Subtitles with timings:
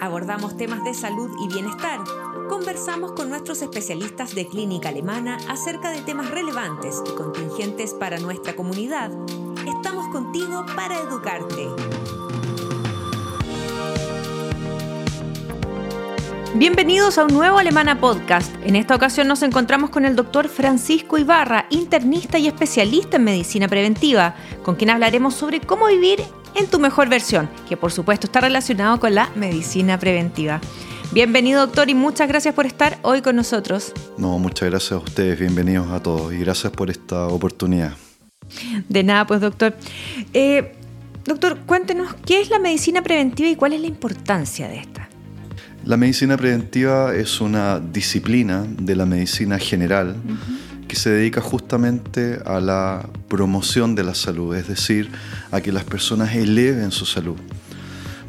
[0.00, 2.00] Abordamos temas de salud y bienestar.
[2.48, 8.54] Conversamos con nuestros especialistas de clínica alemana acerca de temas relevantes y contingentes para nuestra
[8.54, 9.10] comunidad.
[9.66, 11.68] Estamos contigo para educarte.
[16.54, 18.54] Bienvenidos a un nuevo Alemana Podcast.
[18.64, 23.68] En esta ocasión nos encontramos con el doctor Francisco Ibarra, internista y especialista en medicina
[23.68, 26.22] preventiva, con quien hablaremos sobre cómo vivir
[26.56, 30.60] en tu mejor versión, que por supuesto está relacionado con la medicina preventiva.
[31.12, 33.92] Bienvenido doctor y muchas gracias por estar hoy con nosotros.
[34.18, 37.94] No, muchas gracias a ustedes, bienvenidos a todos y gracias por esta oportunidad.
[38.88, 39.76] De nada, pues doctor.
[40.32, 40.72] Eh,
[41.24, 45.08] doctor, cuéntenos qué es la medicina preventiva y cuál es la importancia de esta.
[45.84, 50.16] La medicina preventiva es una disciplina de la medicina general
[50.86, 55.10] que se dedica justamente a la promoción de la salud, es decir,
[55.50, 57.36] a que las personas eleven su salud.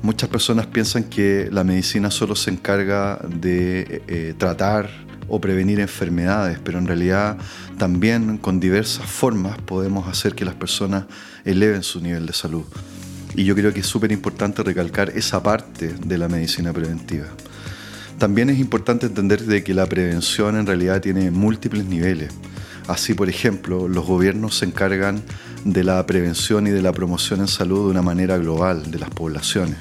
[0.01, 4.89] Muchas personas piensan que la medicina solo se encarga de eh, tratar
[5.27, 7.37] o prevenir enfermedades, pero en realidad
[7.77, 11.05] también con diversas formas podemos hacer que las personas
[11.45, 12.63] eleven su nivel de salud.
[13.35, 17.27] Y yo creo que es súper importante recalcar esa parte de la medicina preventiva.
[18.17, 22.33] También es importante entender de que la prevención en realidad tiene múltiples niveles.
[22.87, 25.21] Así, por ejemplo, los gobiernos se encargan
[25.65, 29.09] de la prevención y de la promoción en salud de una manera global de las
[29.09, 29.77] poblaciones.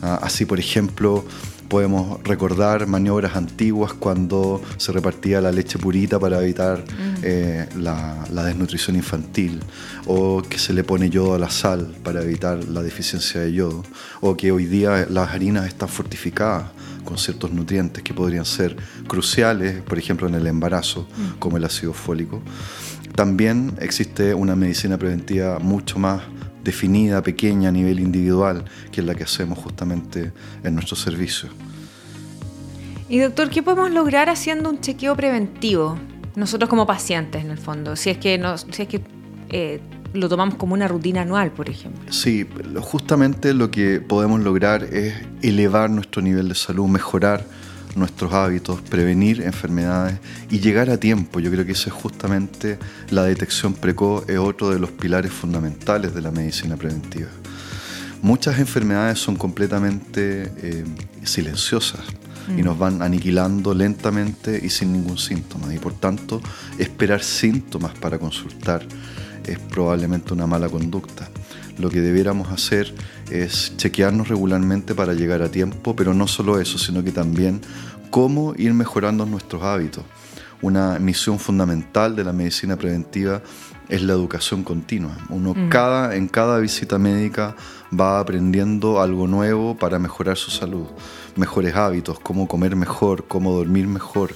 [0.00, 1.24] Ah, así, por ejemplo,
[1.68, 6.84] Podemos recordar maniobras antiguas cuando se repartía la leche purita para evitar
[7.22, 9.60] eh, la, desnutrición infantil,
[10.06, 13.82] o que se le pone yodo a la sal para evitar la deficiencia de yodo,
[14.20, 16.66] o que hoy día las harinas están fortificadas
[17.06, 18.76] con ciertos nutrientes que podrían ser
[19.08, 21.38] cruciales, por ejemplo en el embarazo, mm.
[21.38, 22.42] como el ácido fólico.
[23.14, 26.20] También existe una medicina preventiva mucho más
[26.62, 30.32] definida, pequeña, a nivel individual, que es la que hacemos justamente
[30.62, 31.48] en nuestro servicio.
[33.08, 35.96] Y doctor, ¿qué podemos lograr haciendo un chequeo preventivo?
[36.34, 39.00] Nosotros como pacientes, en el fondo, si es que, no, si es que
[39.48, 39.80] eh,
[40.12, 42.12] lo tomamos como una rutina anual, por ejemplo.
[42.12, 42.46] Sí,
[42.80, 47.44] justamente lo que podemos lograr es elevar nuestro nivel de salud, mejorar
[47.96, 50.18] nuestros hábitos, prevenir enfermedades
[50.50, 51.40] y llegar a tiempo.
[51.40, 52.78] Yo creo que eso es justamente
[53.10, 57.28] la detección precoz, es otro de los pilares fundamentales de la medicina preventiva.
[58.22, 60.84] Muchas enfermedades son completamente eh,
[61.24, 62.00] silenciosas
[62.56, 65.74] y nos van aniquilando lentamente y sin ningún síntoma.
[65.74, 66.40] Y por tanto,
[66.78, 68.86] esperar síntomas para consultar
[69.46, 71.28] es probablemente una mala conducta.
[71.78, 72.94] Lo que debiéramos hacer
[73.30, 77.60] es chequearnos regularmente para llegar a tiempo, pero no solo eso, sino que también
[78.10, 80.04] cómo ir mejorando nuestros hábitos.
[80.62, 83.42] Una misión fundamental de la medicina preventiva
[83.88, 85.16] es la educación continua.
[85.28, 85.68] Uno mm.
[85.68, 87.54] cada, en cada visita médica
[87.98, 90.86] va aprendiendo algo nuevo para mejorar su salud,
[91.36, 94.30] mejores hábitos, cómo comer mejor, cómo dormir mejor,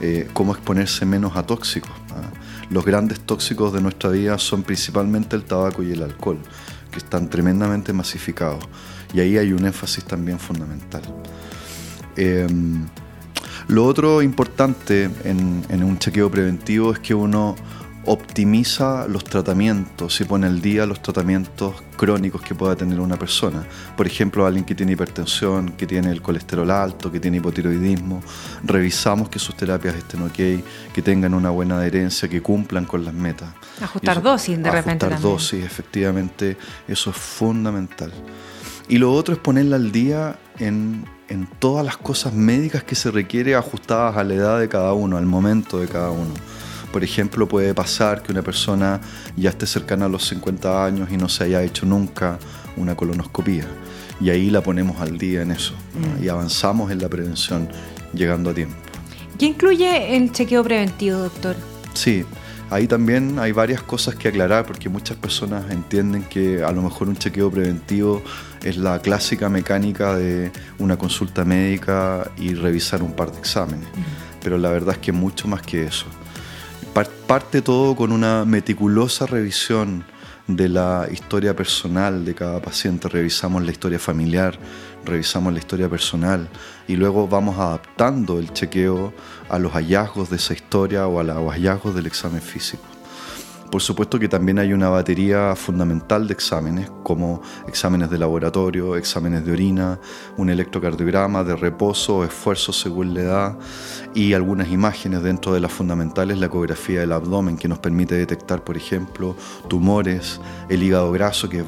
[0.00, 1.92] eh, cómo exponerse menos a tóxicos.
[2.10, 2.30] ¿ah?
[2.72, 6.38] Los grandes tóxicos de nuestra vida son principalmente el tabaco y el alcohol,
[6.90, 8.66] que están tremendamente masificados.
[9.12, 11.02] Y ahí hay un énfasis también fundamental.
[12.16, 12.86] Em,
[13.68, 17.56] lo otro importante en, un chequeo preventivo es que uno
[18.04, 23.64] optimiza los tratamientos y pone al día los tratamientos crónicos que pueda tener una persona.
[23.96, 28.22] Por ejemplo, alguien que tiene hipertensión, que tiene el colesterol alto, que tiene hipotiroidismo,
[28.64, 33.14] revisamos que sus terapias estén ok, que tengan una buena adherencia, que cumplan con las
[33.14, 33.50] metas.
[33.80, 35.06] Ajustar dosis de repente.
[35.06, 36.56] Ajustar dosis, efectivamente,
[36.88, 38.12] eso es fundamental.
[38.88, 43.12] Y lo otro es ponerla al día en, en todas las cosas médicas que se
[43.12, 46.34] requiere ajustadas a la edad de cada uno, al momento de cada uno.
[46.92, 49.00] Por ejemplo, puede pasar que una persona
[49.36, 52.38] ya esté cercana a los 50 años y no se haya hecho nunca
[52.76, 53.66] una colonoscopía.
[54.20, 55.74] Y ahí la ponemos al día en eso.
[55.94, 56.24] Mm.
[56.24, 57.68] Y avanzamos en la prevención
[58.12, 58.76] llegando a tiempo.
[59.38, 61.56] ¿Qué incluye el chequeo preventivo, doctor?
[61.94, 62.24] Sí,
[62.70, 67.08] ahí también hay varias cosas que aclarar porque muchas personas entienden que a lo mejor
[67.08, 68.22] un chequeo preventivo
[68.62, 73.88] es la clásica mecánica de una consulta médica y revisar un par de exámenes.
[74.42, 76.06] Pero la verdad es que mucho más que eso.
[76.94, 80.04] Parte todo con una meticulosa revisión
[80.46, 83.08] de la historia personal de cada paciente.
[83.08, 84.58] Revisamos la historia familiar,
[85.02, 86.50] revisamos la historia personal
[86.86, 89.14] y luego vamos adaptando el chequeo
[89.48, 92.91] a los hallazgos de esa historia o a los hallazgos del examen físico.
[93.72, 99.46] Por supuesto que también hay una batería fundamental de exámenes, como exámenes de laboratorio, exámenes
[99.46, 99.98] de orina,
[100.36, 103.58] un electrocardiograma de reposo esfuerzo según la edad
[104.14, 108.62] y algunas imágenes dentro de las fundamentales, la ecografía del abdomen que nos permite detectar,
[108.62, 109.34] por ejemplo,
[109.68, 111.64] tumores, el hígado graso que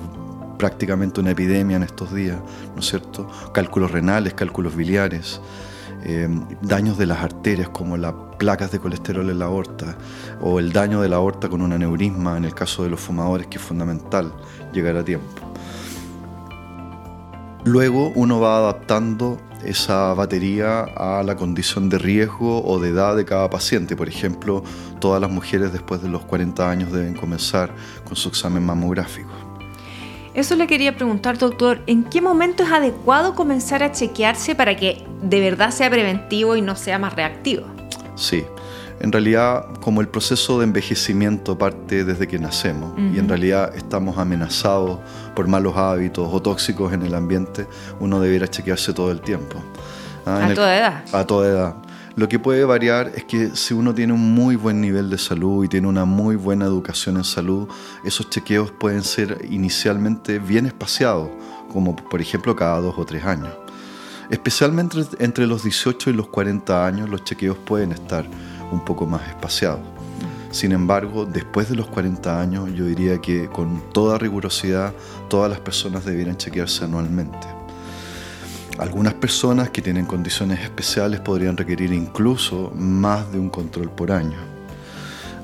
[0.59, 2.37] prácticamente una epidemia en estos días,
[2.75, 3.31] ¿no es cierto?
[3.55, 5.41] Cálculos renales, cálculos biliares,
[6.05, 6.29] eh,
[6.63, 9.97] daños de las arterias como las placas de colesterol en la aorta
[10.41, 13.47] o el daño de la aorta con un aneurisma en el caso de los fumadores
[13.47, 14.33] que es fundamental
[14.73, 15.55] llegar a tiempo.
[17.65, 23.25] Luego uno va adaptando esa batería a la condición de riesgo o de edad de
[23.25, 23.97] cada paciente.
[23.97, 24.63] Por ejemplo,
[25.01, 27.75] todas las mujeres después de los 40 años deben comenzar
[28.05, 29.31] con su examen mamográfico.
[30.35, 35.05] Eso le quería preguntar, doctor, ¿en qué momento es adecuado comenzar a chequearse para que
[35.23, 37.65] de verdad sea preventivo y no sea más reactivo?
[38.17, 38.45] Sí,
[39.01, 44.19] en realidad como el proceso de envejecimiento parte desde que nacemos y en realidad estamos
[44.19, 44.99] amenazados
[45.37, 47.67] por malos hábitos o tóxicos en el ambiente,
[48.01, 49.63] uno debiera chequearse todo el tiempo.
[50.27, 51.05] Ah, a toda edad.
[51.13, 51.75] A toda edad.
[52.17, 55.65] Lo que puede variar es que si uno tiene un muy buen nivel de salud
[55.65, 57.69] y tiene una muy buena educación en salud,
[58.05, 61.29] esos chequeos pueden ser inicialmente bien espaciados,
[61.73, 63.53] como por ejemplo cada dos o tres años.
[64.31, 68.25] Especialmente entre los 18 y los 40 años los chequeos pueden estar
[68.71, 69.81] un poco más espaciados.
[70.53, 74.95] Sin embargo, después de los 40 años, yo diría que con toda rigurosidad
[75.29, 77.54] todas las personas debieran chequearse anualmente.
[78.79, 84.37] Algunas personas que tienen condiciones especiales podrían requerir incluso más de un control por año.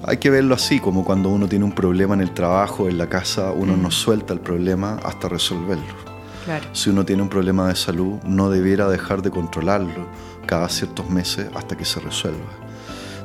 [0.03, 3.09] Hay que verlo así, como cuando uno tiene un problema en el trabajo, en la
[3.09, 6.11] casa, uno no suelta el problema hasta resolverlo.
[6.73, 10.09] Si uno tiene un problema de salud, no debiera dejar de controlarlo
[10.47, 12.51] cada ciertos meses hasta que se resuelva.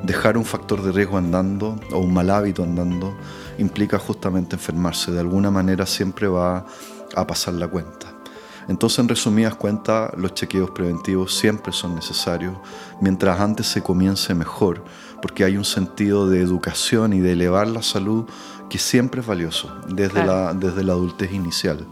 [0.03, 3.17] Dejar un factor de riesgo andando o un mal hábito andando
[3.57, 5.11] implica justamente enfermarse.
[5.11, 6.67] De alguna manera siempre va
[7.15, 8.14] a pasar la cuenta.
[8.67, 12.55] Entonces, en resumidas cuentas, los chequeos preventivos siempre son necesarios,
[13.01, 14.83] mientras antes se comience mejor,
[15.21, 18.25] porque hay un sentido de educación y de elevar la salud
[18.69, 21.85] que siempre es valioso desde, la, desde la adultez inicial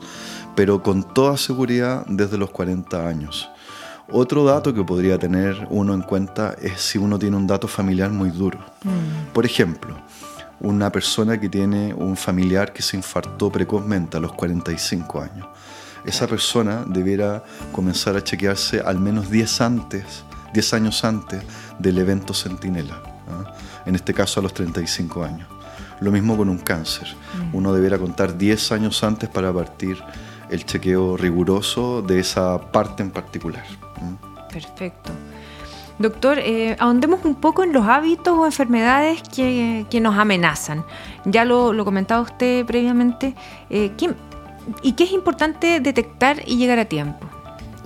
[0.55, 3.49] pero con toda seguridad desde los 40 años.
[4.09, 8.11] Otro dato que podría tener uno en cuenta es si uno tiene un dato familiar
[8.11, 8.59] muy duro.
[8.83, 9.33] Mm.
[9.33, 9.95] Por ejemplo,
[10.59, 15.47] una persona que tiene un familiar que se infartó precozmente a los 45 años.
[16.05, 20.23] Esa persona debiera comenzar a chequearse al menos 10, antes,
[20.53, 21.41] 10 años antes
[21.79, 23.53] del evento centinela, ¿ah?
[23.85, 25.47] en este caso a los 35 años.
[25.99, 27.07] Lo mismo con un cáncer.
[27.07, 27.55] Mm.
[27.55, 29.97] Uno debiera contar 10 años antes para partir
[30.49, 33.63] el chequeo riguroso de esa parte en particular.
[34.51, 35.11] Perfecto.
[35.99, 40.83] Doctor, eh, ahondemos un poco en los hábitos o enfermedades que, nos amenazan.
[41.25, 43.35] Ya lo, comentaba usted previamente.
[43.69, 43.91] Eh,
[44.81, 47.29] ¿Y qué es importante detectar y llegar a tiempo?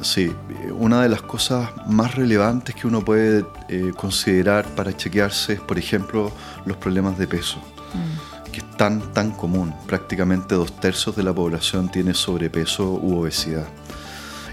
[0.01, 0.31] Sí,
[0.71, 5.79] una de las cosas más relevantes que uno puede eh, considerar para chequearse es, por
[5.79, 6.31] ejemplo,
[6.65, 7.57] los problemas de peso.
[7.93, 9.73] Mm que es tan, tan común.
[9.85, 13.67] Prácticamente dos tercios de la población tiene sobrepeso u obesidad.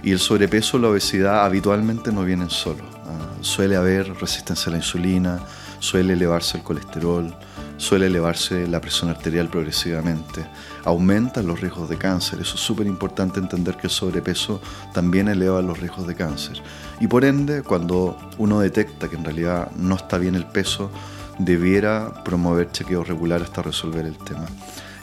[0.02, 2.86] Y el sobrepeso o la obesidad habitualmente no vienen solos.
[3.06, 3.36] ¿ah?
[3.40, 5.40] Suele haber resistencia a la insulina,
[5.78, 7.34] suele elevarse el colesterol,
[7.76, 10.46] suele elevarse la presión arterial progresivamente,
[10.84, 12.40] aumentan los riesgos de cáncer.
[12.40, 14.60] Eso es súper importante entender que el sobrepeso
[14.92, 16.62] también eleva los riesgos de cáncer.
[17.00, 20.90] Y por ende, cuando uno detecta que en realidad no está bien el peso,
[21.38, 24.46] debiera promover chequeos regulares hasta resolver el tema.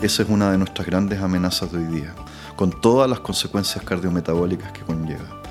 [0.01, 2.13] Esa es una de nuestras grandes amenazas de hoy día,
[2.55, 5.41] con todas las consecuencias cardiometabólicas que conlleva.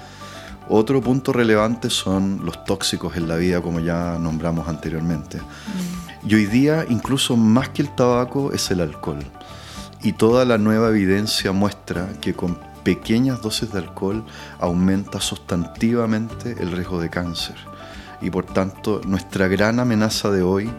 [0.68, 5.38] Otro punto relevante son los tóxicos en la vida, como ya nombramos anteriormente.
[5.38, 6.09] Mm.
[6.24, 9.24] Y hoy día, incluso más que el tabaco, es el alcohol.
[10.02, 14.24] Y toda la nueva evidencia muestra que con pequeñas dosis de alcohol
[14.58, 17.56] aumenta sustantivamente el riesgo de cáncer
[18.20, 20.70] y por tanto nuestra gran amenaza de hoy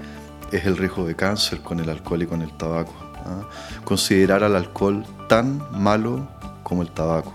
[0.52, 2.94] es el riesgo de cáncer con el alcohol y con el tabaco.
[3.26, 3.48] ¿ah?
[3.84, 6.28] Considerar al alcohol tan malo
[6.64, 7.34] como el tabaco.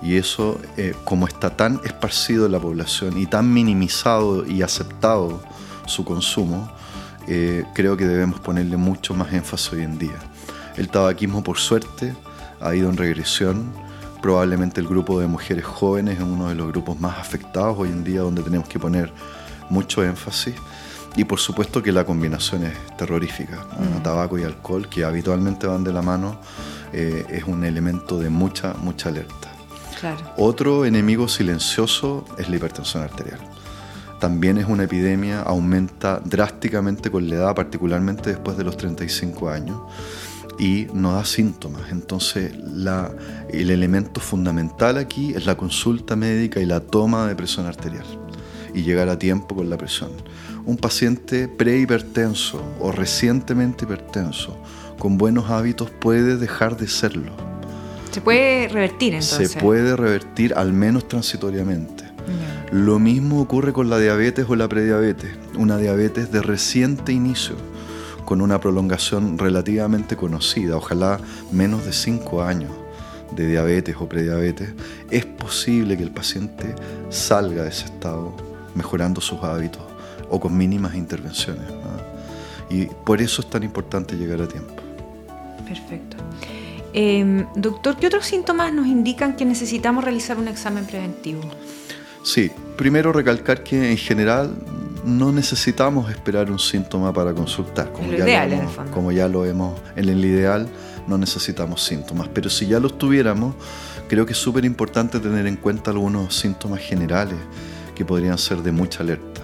[0.00, 5.42] Y eso, eh, como está tan esparcido en la población y tan minimizado y aceptado
[5.84, 6.72] su consumo,
[7.28, 10.18] eh, creo que debemos ponerle mucho más énfasis hoy en día.
[10.76, 12.14] El tabaquismo, por suerte,
[12.60, 13.72] ha ido en regresión
[14.20, 18.04] Probablemente el grupo de mujeres jóvenes es uno de los grupos más afectados hoy en
[18.04, 19.10] día donde tenemos que poner
[19.70, 20.54] mucho énfasis.
[21.16, 23.66] Y por supuesto que la combinación es terrorífica.
[23.78, 24.02] Mm.
[24.02, 26.38] Tabaco y alcohol, que habitualmente van de la mano,
[26.92, 29.52] eh, es un elemento de mucha, mucha alerta.
[30.36, 33.40] Otro enemigo silencioso es la hipertensión arterial.
[34.20, 39.80] También es una epidemia, aumenta drásticamente con la edad, particularmente después de los 35 años
[40.58, 41.90] y no da síntomas.
[41.90, 48.04] Entonces, el elemento fundamental aquí es la consulta médica y la toma de presión arterial
[48.74, 50.10] y llegar a tiempo con la presión.
[50.66, 54.56] Un paciente prehipertenso o recientemente hipertenso
[54.98, 57.32] con buenos hábitos puede dejar de serlo.
[58.10, 59.52] Se puede revertir entonces.
[59.52, 62.04] Se puede revertir al menos transitoriamente.
[62.72, 67.56] Lo mismo ocurre con la diabetes o la prediabetes, una diabetes de reciente inicio,
[68.24, 71.18] con una prolongación relativamente conocida, ojalá
[71.50, 72.70] menos de 5 años
[73.32, 74.70] de diabetes o prediabetes,
[75.10, 76.76] es posible que el paciente
[77.08, 78.36] salga de ese estado
[78.76, 79.82] mejorando sus hábitos
[80.28, 81.64] o con mínimas intervenciones.
[82.70, 84.74] Y por eso es tan importante llegar a tiempo.
[85.66, 86.16] Perfecto.
[86.92, 91.40] Em, doctor, ¿qué otros síntomas nos indican que necesitamos realizar un examen preventivo?
[92.22, 94.54] Sí, primero recalcar que en general
[95.04, 97.92] no necesitamos esperar un síntoma para consultar.
[97.92, 100.68] Como, ya, ideal, lo hemos, como ya lo vemos en el ideal,
[101.06, 102.28] no necesitamos síntomas.
[102.28, 103.54] Pero si ya los tuviéramos,
[104.08, 107.38] creo que es súper importante tener en cuenta algunos síntomas generales
[107.94, 109.40] que podrían ser de mucha alerta.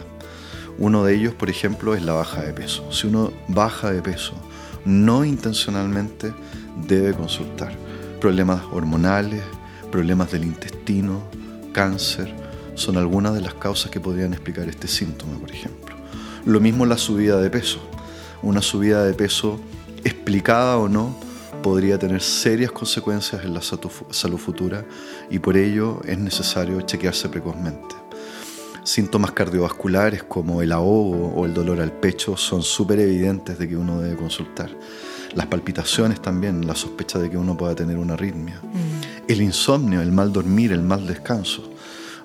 [0.78, 2.92] Uno de ellos, por ejemplo, es la baja de peso.
[2.92, 4.34] Si uno baja de peso
[4.84, 6.32] no intencionalmente,
[6.86, 7.72] debe consultar.
[8.20, 9.42] Problemas hormonales,
[9.90, 11.22] problemas del intestino,
[11.72, 12.32] cáncer,
[12.76, 15.96] son algunas de las causas que podrían explicar este síntoma, por ejemplo.
[16.44, 17.80] Lo mismo la subida de peso.
[18.42, 19.58] Una subida de peso
[20.04, 21.18] explicada o no
[21.62, 24.84] podría tener serias consecuencias en la salud futura
[25.30, 27.96] y por ello es necesario chequearse precozmente.
[28.84, 33.76] Síntomas cardiovasculares como el ahogo o el dolor al pecho son súper evidentes de que
[33.76, 34.70] uno debe consultar.
[35.34, 38.60] Las palpitaciones también, la sospecha de que uno pueda tener una arritmia.
[38.62, 39.30] Mm.
[39.32, 41.75] El insomnio, el mal dormir, el mal descanso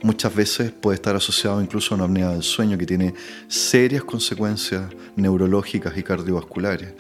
[0.03, 3.13] muchas veces puede estar asociado incluso a una apnea del sueño que tiene
[3.47, 4.83] serias consecuencias
[5.15, 6.93] neurológicas y cardiovasculares.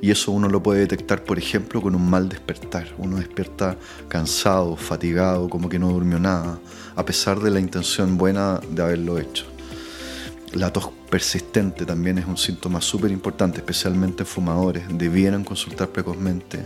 [0.00, 2.94] Y eso uno lo puede detectar, por ejemplo, con un mal despertar.
[2.98, 3.76] Uno despierta
[4.08, 6.58] cansado, fatigado, como que no durmió nada,
[6.94, 9.46] a pesar de la intención buena de haberlo hecho.
[10.52, 14.84] La tos persistente también es un síntoma súper importante, especialmente en fumadores.
[14.90, 16.58] Debieran consultar precozmente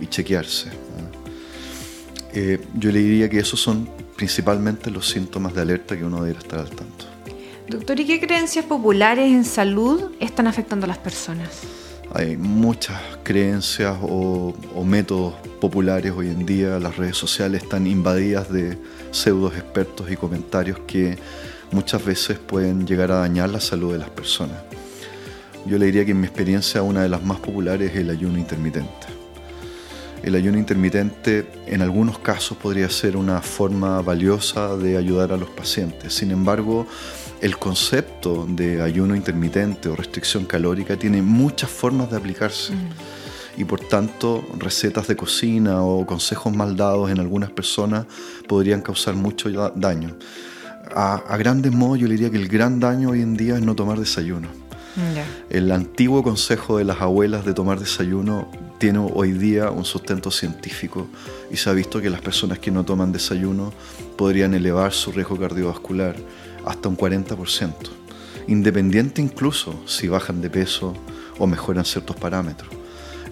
[0.00, 0.70] y chequearse.
[2.38, 6.38] Eh, yo le diría que esos son principalmente los síntomas de alerta que uno debe
[6.38, 7.06] estar al tanto.
[7.66, 11.62] Doctor, ¿y qué creencias populares en salud están afectando a las personas?
[12.12, 16.78] Hay muchas creencias o, métodos populares hoy en día.
[16.78, 18.76] Las redes sociales están invadidas de
[19.12, 21.16] pseudos expertos y comentarios que
[21.72, 24.58] muchas veces pueden llegar a dañar la salud de las personas.
[25.64, 28.38] Yo le diría que en mi experiencia una de las más populares es el ayuno
[28.38, 29.15] intermitente.
[30.22, 35.50] El ayuno intermitente en algunos casos podría ser una forma valiosa de ayudar a los
[35.50, 36.14] pacientes.
[36.14, 36.86] Sin embargo,
[37.40, 42.72] el concepto de ayuno intermitente o restricción calórica tiene muchas formas de aplicarse.
[43.56, 48.06] Y por tanto, recetas de cocina o consejos mal dados en algunas personas
[48.48, 50.16] podrían causar mucho daño.
[50.94, 53.74] A, grandes modos, yo le diría que el gran daño hoy en día es no
[53.74, 54.48] tomar desayuno.
[55.50, 61.08] El antiguo consejo de las abuelas de tomar desayuno tiene hoy día un sustento científico
[61.50, 63.72] y se ha visto que las personas que no toman desayuno
[64.16, 66.16] podrían elevar su riesgo cardiovascular
[66.64, 67.72] hasta un 40%,
[68.48, 70.94] independiente incluso si bajan de peso
[71.38, 72.70] o mejoran ciertos parámetros.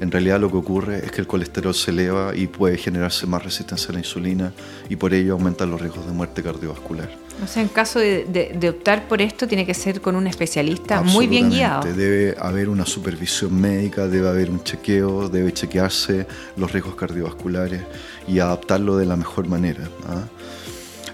[0.01, 3.45] En realidad lo que ocurre es que el colesterol se eleva y puede generarse más
[3.45, 4.53] resistencia a la insulina
[4.89, 7.24] y por ello aumentan los riesgos de muerte cardiovascular.
[7.43, 11.27] O sea, en caso de, optar por esto, tiene que ser con un especialista muy
[11.27, 11.93] bien guiado.
[11.93, 16.27] Debe haber una supervisión médica, debe haber un chequeo, debe chequearse
[16.57, 17.83] los riesgos cardiovasculares
[18.29, 19.89] y adaptarlo de la mejor manera.
[20.07, 20.23] ¿ah?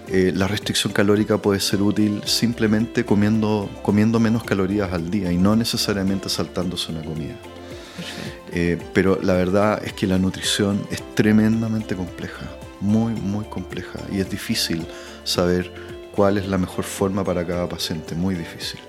[0.08, 5.36] Eh, la restricción calórica puede ser útil simplemente comiendo, comiendo menos calorías al día y
[5.36, 7.36] no necesariamente saltándose una comida.
[8.52, 12.46] Eh, pero la verdad es que la nutrición es tremendamente compleja,
[12.80, 14.84] muy, muy compleja y es difícil
[15.22, 15.70] saber
[16.14, 18.80] cuál es la mejor forma para cada paciente, muy difícil.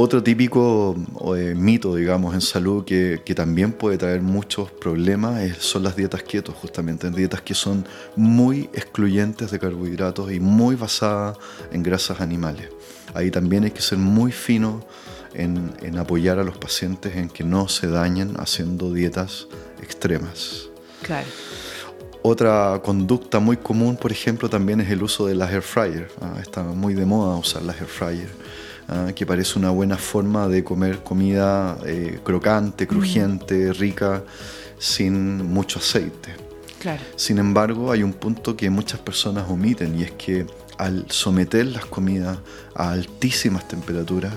[0.00, 0.94] Otro típico
[1.36, 6.54] eh, mito, digamos, en salud que, también puede traer muchos problemas son las dietas quietos,
[6.54, 11.36] justamente, dietas que son muy excluyentes de carbohidratos y muy basadas
[11.72, 12.68] en grasas animales.
[13.12, 14.84] Ahí también hay que ser muy fino
[15.34, 19.48] en, en apoyar a los pacientes en que no se dañen haciendo dietas
[19.82, 20.68] extremas.
[21.02, 21.26] Claro.
[22.22, 26.10] Otra conducta muy común, por ejemplo, también es el uso de las air fryer.
[26.20, 26.34] ¿ah?
[26.40, 28.28] Está muy de moda usar las air fryer,
[28.88, 29.12] ¿ah?
[29.14, 34.22] que parece una buena forma de comer comida eh, crocante, crujiente, rica,
[34.78, 36.34] sin mucho aceite.
[36.80, 37.02] Claro.
[37.16, 40.46] Sin embargo, hay un punto que muchas personas omiten y es que
[40.76, 42.38] al someter las comidas
[42.74, 44.32] a altísimas temperaturas,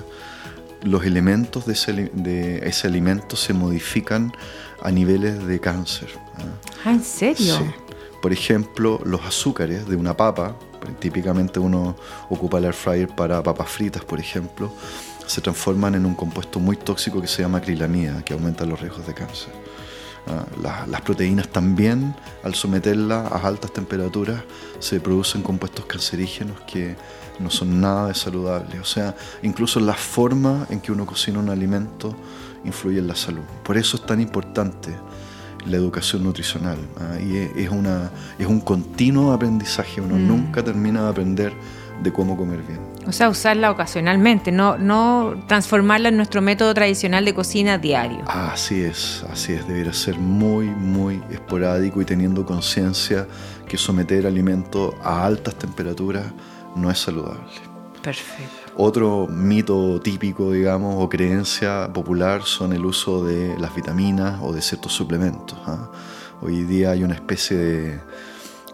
[0.84, 4.34] los elementos de ese, alimento se modifican
[4.82, 6.10] a niveles de cáncer.
[6.38, 6.70] ¿ah?
[6.86, 7.58] ¿Ah, ¿En serio?
[7.58, 7.66] Sí.
[8.22, 10.56] Por ejemplo, los azúcares de una papa,
[11.00, 11.96] típicamente uno
[12.30, 14.72] ocupa el air fryer para papas fritas, por ejemplo,
[15.26, 19.08] se transforman en un compuesto muy tóxico que se llama acrilamida, que aumenta los riesgos
[19.08, 19.54] de cáncer.
[20.28, 24.44] Ah, las proteínas también, al someterlas a altas temperaturas,
[24.80, 26.96] se producen compuestos cancerígenos que
[27.42, 28.80] no son nada de saludables.
[28.80, 32.16] O sea, incluso la forma en que uno cocina un alimento
[32.64, 33.44] influye en la salud.
[33.64, 34.96] Por eso es tan importante
[35.66, 36.78] la educación nutricional.
[37.00, 37.20] ¿ah?
[37.20, 40.28] Y es, una, es un continuo aprendizaje, uno mm.
[40.28, 41.54] nunca termina de aprender
[42.02, 42.80] de cómo comer bien.
[43.08, 48.24] O sea, usarla ocasionalmente, no, no transformarla en nuestro método tradicional de cocina diario.
[48.28, 53.28] Así es, así es, debería ser muy, muy esporádico y teniendo conciencia
[53.68, 56.26] que someter alimentos a altas temperaturas
[56.76, 57.42] no es saludable.
[58.02, 58.74] Perfecto.
[58.78, 64.62] Otro mito típico, digamos, o creencia popular son el uso de las vitaminas o de
[64.62, 65.58] ciertos suplementos.
[65.66, 65.92] ¿ah?
[66.42, 68.00] Hoy día hay una especie de,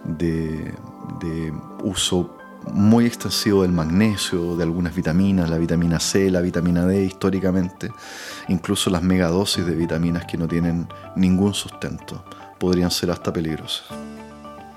[0.06, 0.74] de,
[1.20, 2.38] de uso
[2.72, 7.92] muy extensivo del magnesio, de algunas vitaminas, la vitamina C, la vitamina D históricamente,
[8.48, 12.24] incluso las megadosis de vitaminas que no tienen ningún sustento,
[12.60, 13.88] podrían ser hasta peligrosas.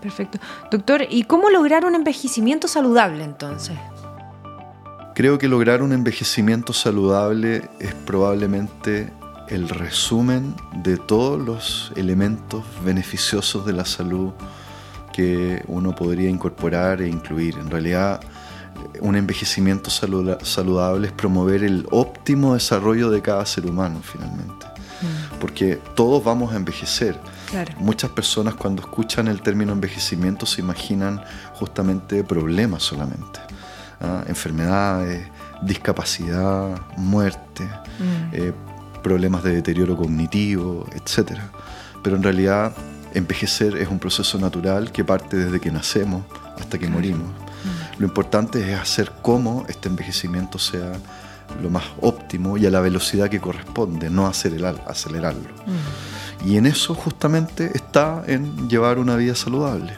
[0.01, 0.39] Perfecto.
[0.71, 3.77] Doctor, ¿y cómo lograr un envejecimiento saludable entonces?
[5.15, 9.13] Creo que lograr un envejecimiento saludable es probablemente
[9.49, 14.33] el resumen de todos los elementos beneficiosos de la salud
[15.13, 17.59] que uno podría incorporar e incluir.
[17.59, 18.21] En realidad,
[19.01, 24.67] un envejecimiento saludable es promover el óptimo desarrollo de cada ser humano, finalmente.
[24.67, 25.39] Mm.
[25.41, 27.19] Porque todos vamos a envejecer.
[27.79, 31.23] Muchas personas cuando escuchan el término envejecimiento se imaginan
[31.55, 33.41] justamente problemas solamente.
[34.01, 34.23] ¿ah?
[34.27, 35.27] Enfermedades,
[35.63, 38.35] discapacidad, muerte, mm.
[38.35, 38.53] eh,
[39.03, 41.39] problemas de deterioro cognitivo, etc.
[42.03, 42.73] Pero en realidad
[43.15, 46.25] envejecer es un proceso natural que parte desde que nacemos
[46.59, 47.29] hasta que morimos.
[47.29, 48.01] Mm.
[48.01, 50.93] Lo importante es hacer cómo este envejecimiento sea
[51.61, 55.51] lo más óptimo y a la velocidad que corresponde, no acelerarlo.
[55.67, 56.20] Mm.
[56.45, 59.93] Y en eso justamente está en llevar una vida saludable.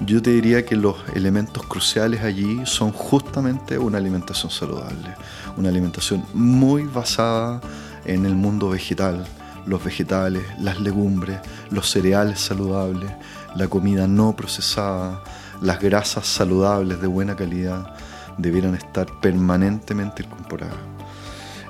[0.00, 5.14] Yo te diría que los elementos cruciales allí son justamente una alimentación saludable,
[5.56, 7.60] una alimentación muy basada
[8.04, 9.26] en el mundo vegetal,
[9.66, 11.40] los vegetales, las legumbres,
[11.70, 13.10] los cereales saludables,
[13.56, 15.20] la comida no procesada,
[15.60, 17.94] las grasas saludables de buena calidad
[18.36, 20.97] debieran estar permanentemente incorporadas.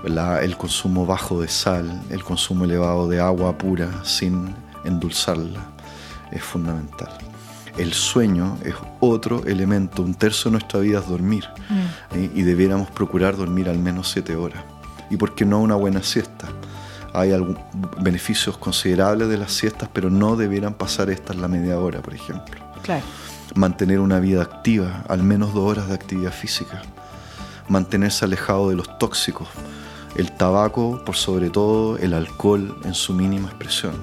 [0.04, 5.60] El consumo bajo de sal, el consumo elevado de agua pura sin endulzarla
[6.30, 7.10] es fundamental.
[7.76, 12.16] El sueño es otro elemento, un tercio de nuestra vida es dormir mm.
[12.16, 12.30] ¿eh?
[12.34, 14.64] y debiéramos procurar dormir al menos siete horas.
[15.10, 16.48] ¿Y por qué no una buena siesta?
[17.12, 17.58] hay algún,
[18.00, 22.60] beneficios considerables de las siestas, pero no debieran pasar estas la media hora, por ejemplo.
[23.54, 26.82] Mantener una vida activa, al menos dos horas de actividad física.
[27.68, 29.48] Mantenerse alejado de los tóxicos,
[30.16, 33.94] el tabaco, por sobre todo el alcohol en su mínima expresión.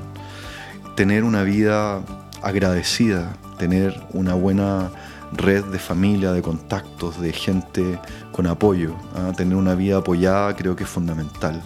[0.95, 2.01] Tener una vida
[2.41, 4.91] agradecida, tener una buena
[5.33, 7.99] red de familia, de contactos, de gente
[8.31, 8.95] con apoyo.
[9.15, 9.33] ¿ah?
[9.35, 11.61] Tener una vida apoyada creo que es fundamental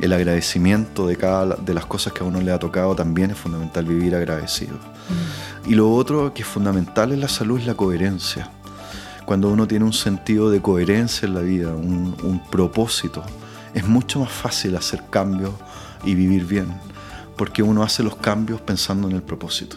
[0.00, 3.36] el agradecimiento de cada de las cosas que a uno le ha tocado también es
[3.36, 4.76] fundamental vivir agradecido.
[4.76, 5.70] Mm.
[5.70, 8.50] Y lo otro que es fundamental en la salud es la coherencia.
[9.26, 13.22] Cuando uno tiene un sentido de coherencia en la vida, un, un propósito,
[13.74, 15.52] es mucho más fácil hacer cambios
[16.04, 16.68] y vivir bien,
[17.36, 19.76] porque uno hace los cambios pensando en el propósito.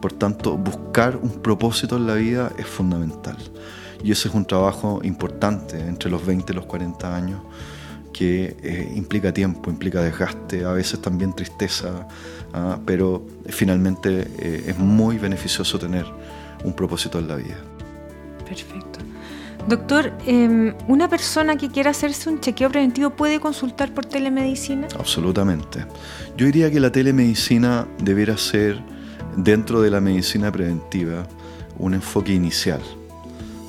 [0.00, 3.36] Por tanto, buscar un propósito en la vida es fundamental.
[4.02, 7.40] Y ese es un trabajo importante entre los 20 y los 40 años
[8.12, 12.06] que eh, implica tiempo, implica desgaste, a veces también tristeza,
[12.52, 12.78] ¿ah?
[12.84, 16.04] pero finalmente eh, es muy beneficioso tener
[16.64, 17.56] un propósito en la vida.
[18.44, 19.11] Perfecto.
[19.68, 24.88] Doctor, em, ¿una persona que quiera hacerse un chequeo preventivo puede consultar por telemedicina?
[24.98, 25.86] Absolutamente.
[26.36, 28.80] Yo diría que la telemedicina debiera ser,
[29.36, 31.26] dentro de la medicina preventiva,
[31.78, 32.80] un enfoque inicial.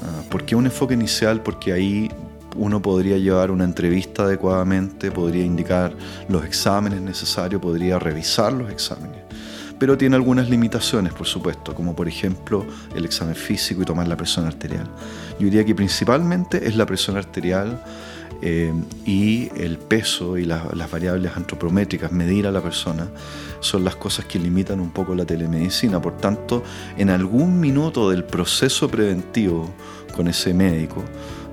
[0.01, 0.23] ¿ah?
[0.29, 1.41] ¿Por qué un enfoque inicial?
[1.41, 2.09] Porque ahí
[2.55, 5.93] uno podría llevar una entrevista adecuadamente, podría indicar
[6.27, 9.22] los exámenes necesarios, podría revisar los exámenes.
[9.83, 12.65] Pero tiene algunas limitaciones, por supuesto, como por ejemplo
[12.95, 14.87] el examen físico y tomar la presión arterial.
[15.37, 17.83] Yo diría que principalmente es la presión arterial
[18.41, 18.71] eh,
[19.05, 23.09] y el peso y las variables antropométricas, medir a la persona,
[23.59, 26.01] son las cosas que limitan un poco la telemedicina.
[26.01, 26.63] Por tanto,
[26.97, 29.69] en algún minuto del proceso preventivo
[30.15, 31.03] con ese médico,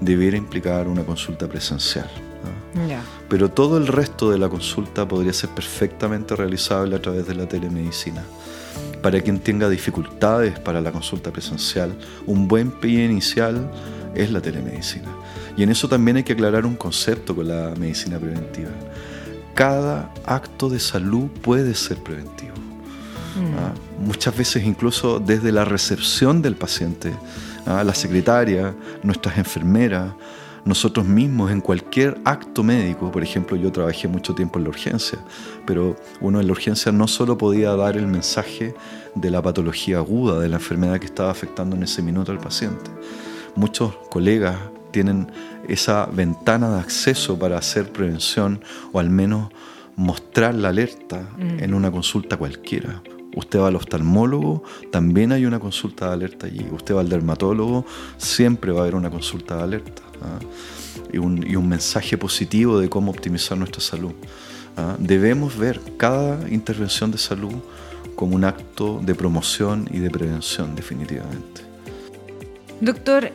[0.00, 2.29] debiera implicar una consulta presencial.
[3.28, 7.46] Pero todo el resto de la consulta podría ser perfectamente realizable a través de la
[7.46, 8.22] telemedicina.
[9.02, 13.70] Para quien tenga dificultades para la consulta presencial, un buen pie inicial
[14.14, 15.08] es la telemedicina.
[15.56, 18.70] Y en eso también hay que aclarar un concepto con la medicina preventiva.
[19.54, 22.54] cada acto de salud puede ser preventivo.
[23.36, 23.58] Mm.
[23.58, 23.74] ¿ah?
[23.98, 27.12] Muchas veces incluso desde la recepción del paciente,
[27.66, 27.84] ¿ah?
[27.84, 30.12] la secretaria, nuestras enfermeras,
[30.64, 35.18] nosotros mismos en cualquier acto médico, por ejemplo, yo trabajé mucho tiempo en la urgencia,
[35.66, 38.74] pero uno en la urgencia no solo podía dar el mensaje
[39.14, 42.90] de la patología aguda, de la enfermedad que estaba afectando en ese minuto al paciente.
[43.56, 44.56] Muchos colegas
[44.90, 45.30] tienen
[45.68, 49.50] esa ventana de acceso para hacer prevención o al menos
[49.96, 51.62] mostrar la alerta mm.
[51.62, 53.02] en una consulta cualquiera.
[53.36, 56.66] Usted va al oftalmólogo, también hay una consulta de alerta allí.
[56.72, 60.02] Usted va al dermatólogo, siempre va a haber una consulta de alerta.
[60.22, 60.38] ¿Ah?
[61.12, 64.12] Y, un, mensaje positivo de cómo optimizar nuestra salud.
[64.76, 64.96] ¿ah?
[64.98, 67.54] Debemos ver cada intervención de salud
[68.14, 71.62] como un acto de promoción y de prevención, definitivamente.
[72.80, 73.30] Doctor,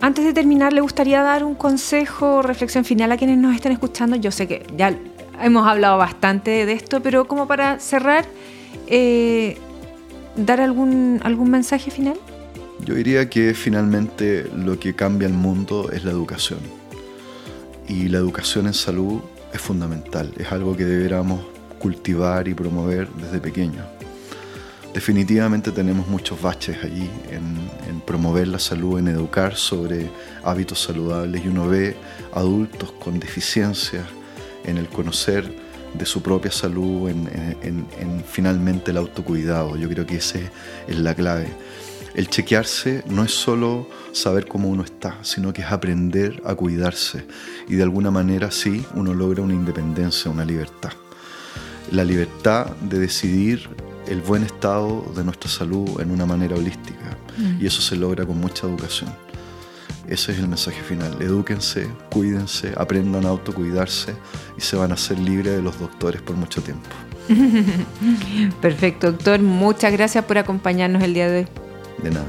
[0.00, 3.72] antes de terminar, ¿le gustaría dar un consejo o reflexión final a quienes nos están
[3.72, 4.16] escuchando?
[4.16, 4.96] Yo sé que ya
[5.42, 8.24] hemos hablado bastante de esto, pero como para cerrar,
[8.86, 9.58] eh,
[10.36, 12.18] dar algún, algún mensaje final.
[12.84, 16.60] Yo diría que finalmente lo que cambia el mundo es la educación.
[17.88, 19.20] Y la educación en salud
[19.52, 21.40] es fundamental, es algo que deberíamos
[21.78, 23.86] cultivar y promover desde pequeños.
[24.92, 27.56] Definitivamente tenemos muchos baches allí en,
[27.88, 30.10] en, promover la salud, en educar sobre
[30.42, 31.96] hábitos saludables y uno ve
[32.32, 34.04] adultos con deficiencias
[34.64, 39.76] en el conocer de su propia salud, en, finalmente el autocuidado.
[39.76, 40.38] Yo creo que esa
[40.86, 41.48] es la clave.
[42.16, 47.26] El chequearse no es solo saber cómo uno está, sino que es aprender a cuidarse.
[47.68, 50.92] Y de alguna manera sí, uno logra una independencia, una libertad.
[51.92, 53.68] La libertad de decidir
[54.08, 57.18] el buen estado de nuestra salud en una manera holística.
[57.36, 57.62] Mm.
[57.62, 59.10] Y eso se logra con mucha educación.
[60.08, 61.20] Ese es el mensaje final.
[61.20, 64.14] Edúquense, cuídense, aprendan a autocuidarse
[64.56, 66.88] y se van a hacer libres de los doctores por mucho tiempo.
[68.62, 69.38] Perfecto, doctor.
[69.42, 71.65] Muchas gracias por acompañarnos el día de hoy.
[72.02, 72.26] De nada.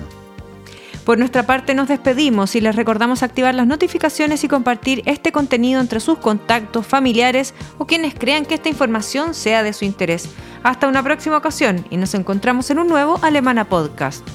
[1.08, 5.80] Por nuestra parte nos despedimos y les recordamos activar las notificaciones y compartir este contenido
[5.80, 10.30] entre sus contactos, familiares o quienes crean que esta información sea de su interés.
[10.63, 14.27] Hasta una próxima ocasión y nos encontramos en un nuevo Alemana Podcast.